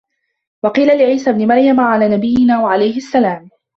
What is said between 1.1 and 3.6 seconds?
ابْنِ مَرْيَمَ عَلَى نَبِيِّنَا وَعَلَيْهِ السَّلَامُ